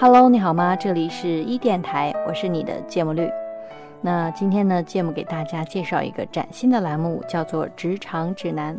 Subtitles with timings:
[0.00, 0.76] Hello，你好吗？
[0.76, 3.28] 这里是一电台，我是你的芥末绿。
[4.00, 8.76] 那今天呢，芥末给大家介绍一个崭新的栏目，叫做《职场指南》。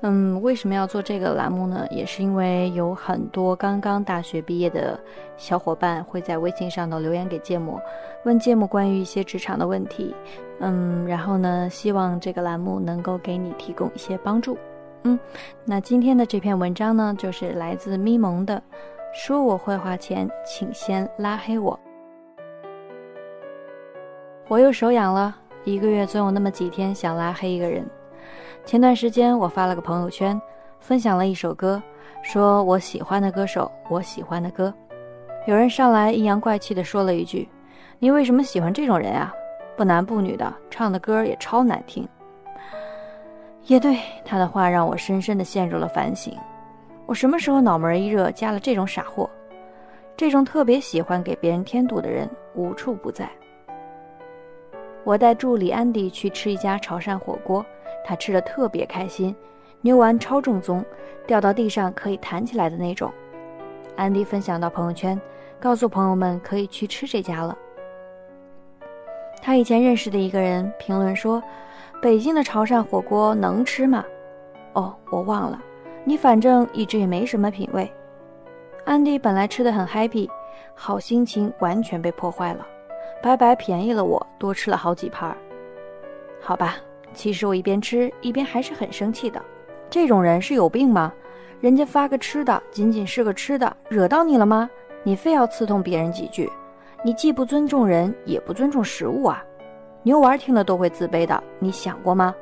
[0.00, 1.86] 嗯，为什么要做这个栏目呢？
[1.90, 4.98] 也是因为有很多刚刚大学毕业的
[5.36, 7.78] 小伙伴会在微信上头留言给芥末，
[8.24, 10.14] 问芥末关于一些职场的问题。
[10.60, 14.56] 嗯，然后呢，希望这个栏目能够给你提供一些帮助。
[15.02, 15.18] 嗯，
[15.66, 18.62] 那今天的这篇文章呢，就是来自咪蒙的。
[19.12, 21.78] 说我坏话前，请先拉黑我。
[24.48, 25.34] 我又手痒了，
[25.64, 27.84] 一个月总有那么几天想拉黑一个人。
[28.64, 30.40] 前段时间我发了个朋友圈，
[30.78, 31.82] 分享了一首歌，
[32.22, 34.72] 说我喜欢的歌手，我喜欢的歌。
[35.46, 37.48] 有人上来阴阳怪气的说了一句
[37.98, 39.32] ：“你为什么喜欢这种人啊？
[39.76, 42.06] 不男不女的，唱的歌也超难听。”
[43.64, 46.36] 也对，他的话让我深深的陷入了反省。
[47.08, 49.30] 我什么时候脑门一热加了这种傻货？
[50.14, 53.26] 这种特别喜欢给别人添堵的人无处不在。
[55.04, 57.64] 我带助理安迪去吃一家潮汕火锅，
[58.04, 59.34] 他吃的特别开心，
[59.80, 60.84] 牛丸超正宗，
[61.26, 63.10] 掉到地上可以弹起来的那种。
[63.96, 65.18] 安迪分享到朋友圈，
[65.58, 67.56] 告诉朋友们可以去吃这家了。
[69.40, 71.42] 他以前认识的一个人评论说
[72.02, 74.04] ：“北京的潮汕火锅能吃吗？”
[74.74, 75.58] 哦，我忘了。
[76.08, 77.86] 你反正一直也没什么品味。
[78.86, 80.26] 安迪本来吃的很 happy，
[80.74, 82.66] 好心情完全被破坏了，
[83.22, 85.36] 白白便宜了我，多吃了好几盘。
[86.40, 86.76] 好吧，
[87.12, 89.38] 其实我一边吃一边还是很生气的。
[89.90, 91.12] 这种人是有病吗？
[91.60, 94.70] 人家发个吃的，仅仅是个吃的，惹到你了吗？
[95.02, 96.50] 你非要刺痛别人几句，
[97.04, 99.44] 你既不尊重人，也不尊重食物啊！
[100.04, 102.34] 牛丸听了都会自卑的，你想过吗？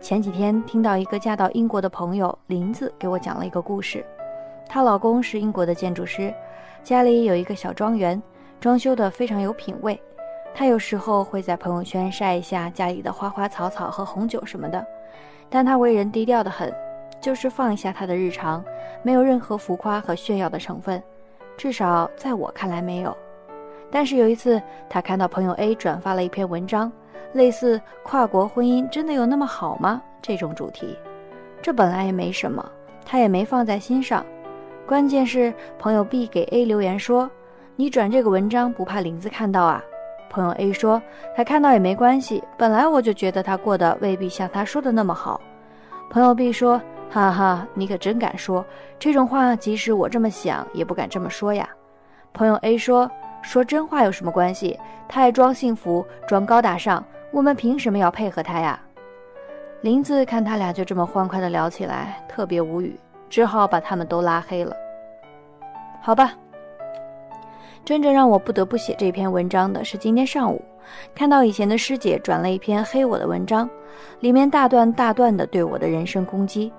[0.00, 4.04] 前几天听到一个嫁到英国的朋友林子给我讲了一个故事，
[4.66, 6.32] 她老公是英国的建筑师，
[6.82, 8.20] 家里有一个小庄园，
[8.58, 10.00] 装修的非常有品味。
[10.54, 14.84] 她有时候会在朋友圈晒一下家里的花花草草和红酒什么的，
[15.50, 16.74] 但她为人低调的很，
[17.20, 18.64] 就是放一下她的日常，
[19.02, 21.00] 没有任何浮夸和炫耀的成分，
[21.58, 23.14] 至少在我看来没有。
[23.90, 26.90] 但是有一次，她看到朋友 A 转发了一篇文章。
[27.32, 30.02] 类似跨国婚姻真的有那么好吗？
[30.22, 30.98] 这种主题，
[31.62, 32.64] 这本来也没什么，
[33.04, 34.24] 他也没放在心上。
[34.86, 37.30] 关键是朋友 B 给 A 留言说
[37.76, 39.82] ：“你转这个文章不怕林子看到啊？”
[40.28, 41.00] 朋友 A 说
[41.36, 45.40] ：“他看到也没关系，本来我就觉得他过得未必像他说的那么好。”
[46.10, 48.64] 朋友 B 说：“哈哈，你可真敢说
[48.98, 51.68] 这种话，即使我这么想也不敢这么说呀。”
[52.32, 53.10] 朋友 A 说
[53.42, 54.78] ：“说真话有什么关系？
[55.08, 58.80] 他还装幸福，装高大上。”我们凭什么要配合他呀？
[59.82, 62.98] 林子看他俩就这么欢快的聊起来，特别无语，
[63.28, 64.74] 只好把他们都拉黑了。
[66.02, 66.32] 好吧，
[67.84, 70.60] 真正让我不得不写这篇文章的是今天上午，
[71.14, 73.70] 看到以前的师姐转了一篇黑我的文章，
[74.18, 76.72] 里面大段大段的对我的人身攻击。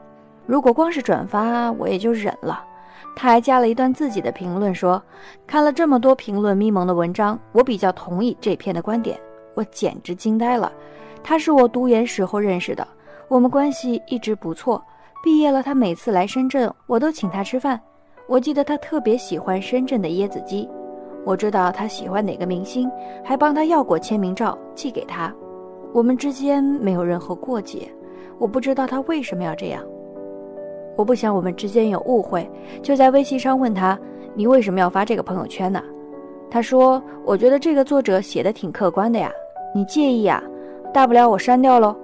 [0.46, 2.62] 如果光是转发，我也就忍了。
[3.16, 5.02] 他还加了一段自己的评论，说
[5.46, 9.20] 看了这么多评论咪蒙的文章，我比较同意这篇的观点。
[9.54, 10.72] 我简直惊呆了，
[11.22, 12.88] 他是我读研时候认识的，
[13.28, 14.82] 我们关系一直不错。
[15.24, 17.80] 毕业了，他每次来深圳，我都请他吃饭。
[18.28, 20.68] 我记得他特别喜欢深圳的椰子鸡，
[21.26, 22.90] 我知道他喜欢哪个明星，
[23.24, 25.32] 还帮他要过签名照寄给他。
[25.94, 27.94] 我们之间没有任何过节，
[28.40, 29.84] 我不知道他为什么要这样。
[30.96, 32.50] 我不想我们之间有误会，
[32.82, 33.98] 就在微信上问他
[34.36, 35.82] ：“你为什么要发这个朋友圈呢？”
[36.52, 39.32] 他说：“我觉得这个作者写的挺客观的呀。”
[39.74, 40.44] 你介意呀？
[40.94, 41.96] 大不了我删掉喽。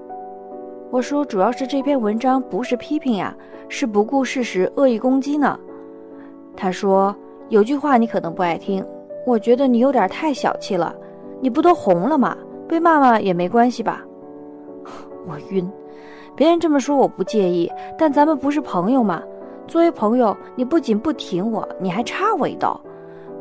[0.89, 3.35] 我说，主要是这篇文章不是批评呀，
[3.67, 5.59] 是不顾事实、恶意攻击呢。
[6.55, 7.13] 他说，
[7.49, 8.81] 有句话你可能不爱听，
[9.25, 10.95] 我觉得你有点太小气了。
[11.41, 12.37] 你不都红了吗？
[12.69, 14.01] 被骂骂也没关系吧？
[15.27, 15.69] 我晕。
[16.37, 19.23] 别人这么说我不介意，但咱们不是朋友吗？
[19.67, 22.79] 作为朋友，你不仅不挺我，你还插我一刀。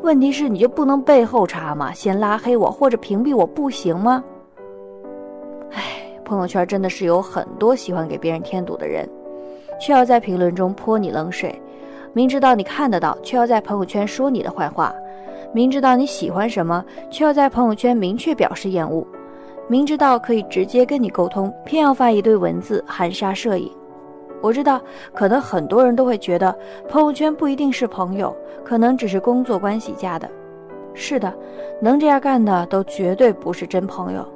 [0.01, 1.93] 问题是，你就不能背后插吗？
[1.93, 4.25] 先拉黑我或者屏蔽我不行吗？
[5.73, 5.83] 唉，
[6.25, 9.07] 朋友圈真的是有很多喜欢给别人添堵的人，
[9.79, 11.51] 却要在评论中泼你冷水；
[12.15, 14.91] 明知道你看得到，却要在朋友圈说你的坏话；
[15.53, 19.07] 明知道你喜欢什么，却要在朋友圈明确表示厌恶；
[19.69, 23.71] 明知道可以直接跟你沟通，偏要发一堆文字含沙射影。
[24.41, 24.81] 我知道，
[25.13, 26.57] 可能很多人都会觉得
[26.89, 28.35] 朋友圈不一定是朋友，
[28.65, 30.29] 可能只是工作关系加的。
[30.95, 31.35] 是的，
[31.81, 34.27] 能这样干的都绝对不是真朋友。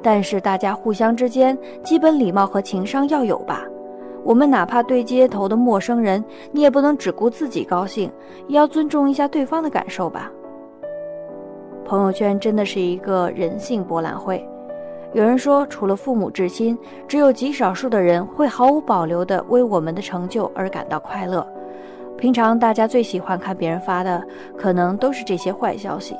[0.00, 3.64] 但是大家互相之间基本礼貌和情商要有吧？
[4.22, 6.22] 我们哪怕对街头的陌生人，
[6.52, 8.10] 你也不能只顾自己高兴，
[8.46, 10.30] 也要尊重一下对方的感受吧。
[11.84, 14.46] 朋友圈真的是一个人性博览会。
[15.14, 21.46] 有人说，除了父母至亲，只有极少数的人会毫无保留地为我们的成就而感到快乐。
[22.18, 24.22] 平常大家最喜欢看别人发的，
[24.56, 26.14] 可能都是这些坏消息，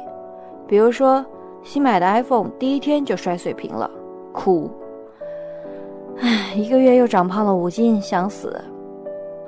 [0.67, 1.25] 比如说
[1.63, 3.91] 新买的 iPhone 第一天就摔碎屏了，
[4.33, 4.71] 哭。
[6.21, 8.59] 唉，一个月又长胖了五斤，想死。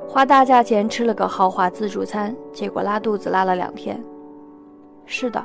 [0.06, 4.02] 花大价钱吃了个豪华自助餐，结果拉肚子拉了两天。
[5.06, 5.42] 是的，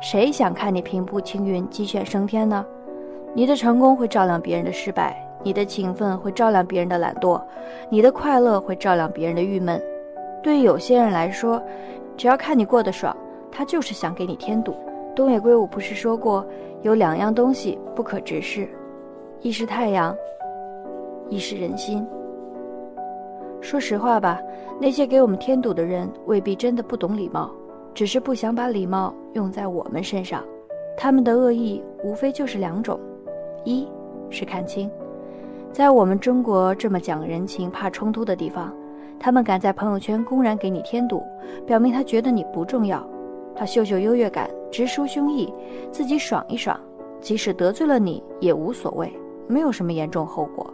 [0.00, 2.64] 谁想看你平步青云、鸡犬升天呢？
[3.36, 7.38] 你的成功会照亮别人的失败，你的勤奋会照亮别人的懒惰，
[7.90, 9.78] 你的快乐会照亮别人的郁闷。
[10.42, 11.62] 对于有些人来说，
[12.16, 13.14] 只要看你过得爽，
[13.52, 14.74] 他就是想给你添堵。
[15.14, 16.46] 东野圭吾不是说过，
[16.80, 18.66] 有两样东西不可直视，
[19.42, 20.16] 一是太阳，
[21.28, 22.06] 一是人心。
[23.60, 24.40] 说实话吧，
[24.80, 27.50] 那些给我们添堵的人，未必真的不懂礼貌，
[27.92, 30.42] 只是不想把礼貌用在我们身上。
[30.96, 32.98] 他们的恶意无非就是两种。
[33.66, 33.86] 一
[34.30, 34.88] 是看清，
[35.72, 38.72] 在我们中国这么讲人情、怕冲突的地方，
[39.18, 41.20] 他们敢在朋友圈公然给你添堵，
[41.66, 43.04] 表明他觉得你不重要，
[43.56, 45.52] 他秀秀优越感，直抒胸臆，
[45.90, 46.78] 自己爽一爽，
[47.20, 49.12] 即使得罪了你也无所谓，
[49.48, 50.72] 没有什么严重后果。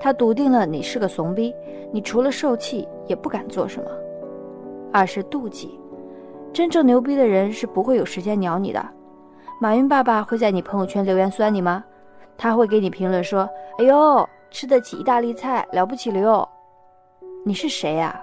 [0.00, 1.54] 他笃定了你是个怂逼，
[1.92, 3.90] 你除了受气也不敢做什么。
[4.90, 5.78] 二是妒忌，
[6.50, 8.82] 真正牛逼的人是不会有时间鸟你的。
[9.60, 11.84] 马云爸爸会在你朋友圈留言酸你吗？
[12.36, 13.48] 他会给你评论说
[13.78, 16.48] ：“哎呦，吃得起意大利菜，了不起了哟！”
[17.44, 18.20] 你是谁呀？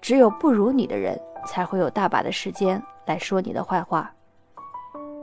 [0.00, 4.12] 只有不如你的人才会有大把的时间来说你的坏话。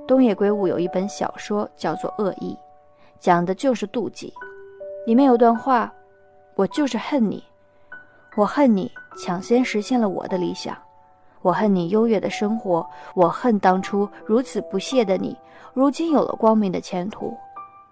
[0.08, 2.54] 东野圭吾有一本小说叫做《恶意》，
[3.20, 4.34] 讲的就是妒忌。
[5.06, 5.92] 里面有段话
[6.56, 7.44] ：“我就是恨你，
[8.36, 10.76] 我恨你抢先实现了我的理想，
[11.42, 15.38] 我恨你优越的生活，我恨当初如此不屑的你，
[15.74, 17.38] 如今有了光明的前途。”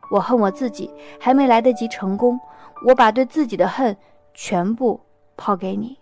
[0.10, 0.90] 我恨我自己
[1.20, 2.40] 还没来得及成功，
[2.86, 3.96] 我把对自己的恨
[4.34, 5.00] 全部
[5.38, 5.98] 抛给你，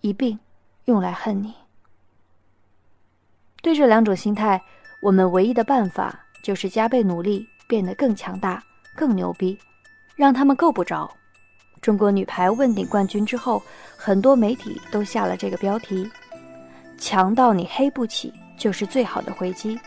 [0.00, 0.38] 一并
[0.86, 1.54] 用来恨你。
[3.62, 4.60] 对这两种心态，
[5.00, 8.62] 我们唯一的办法就是加倍努力，变得更强大、
[8.94, 9.58] 更牛逼，
[10.16, 11.10] 让他们够不着。
[11.80, 13.62] 中国女排问鼎冠军之后，
[13.96, 16.10] 很多媒体都下了这个标题
[16.98, 19.78] ：“强到你黑不起，就是最好的回击。”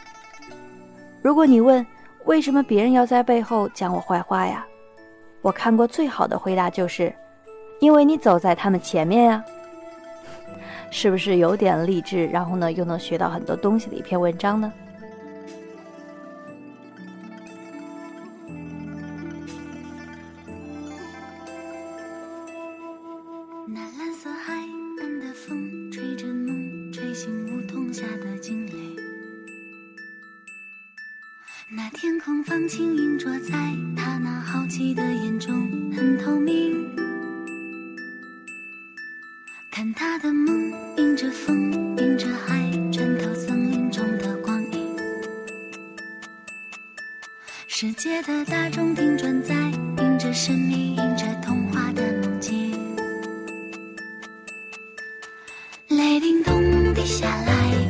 [1.21, 1.85] 如果你问，
[2.27, 4.65] 为什么别人要在背后讲我坏话呀？
[5.41, 7.13] 我看过最好的回答就是，
[7.79, 9.43] 因为你走在他们前面呀。
[10.91, 14.71] 是不是有点励志，然后呢又能学到很多东西的一篇文章呢？
[32.57, 33.51] 光轻映着在
[33.95, 36.89] 他那好奇的眼中，很透明。
[39.69, 44.97] 看他的梦，迎着风，迎着海，穿透森林中的光影。
[47.67, 49.53] 世界的大钟停转在，
[49.99, 52.71] 迎着神秘，迎着童话的梦境。
[55.89, 56.59] 雷叮咚
[56.95, 57.86] 滴下来。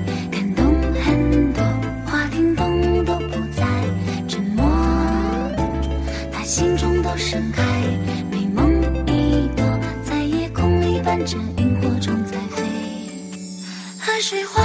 [7.17, 7.63] 盛开，
[8.29, 9.65] 美梦一朵，
[10.03, 12.63] 在夜空里伴着萤火虫在飞。
[13.97, 14.62] 海水化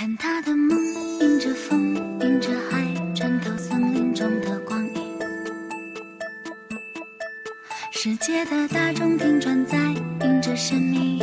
[0.00, 0.78] 看他的梦，
[1.20, 5.18] 迎着风，迎着海，穿透森林中的光影。
[7.92, 9.76] 世界的大钟停转在，
[10.22, 11.18] 迎着神秘，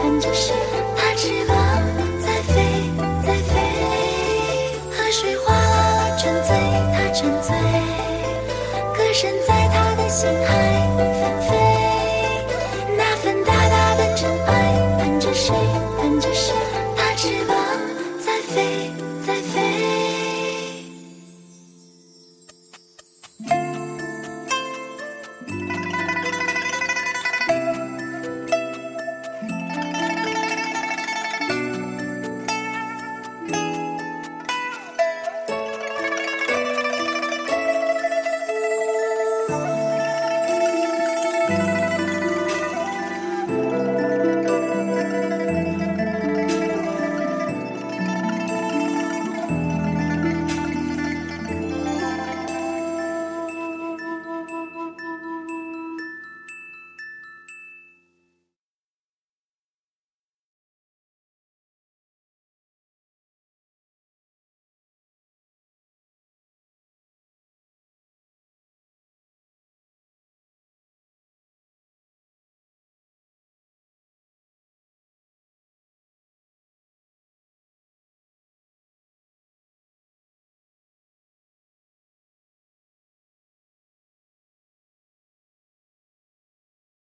[0.00, 0.54] 看着谁，
[0.96, 1.57] 它翅膀。